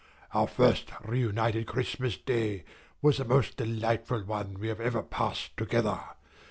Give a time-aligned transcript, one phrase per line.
[0.33, 2.63] Our first reunited Christmas day
[3.03, 5.99] was the most delightful one we have ever passed together.